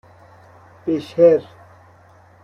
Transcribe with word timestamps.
بِشر 0.85 1.47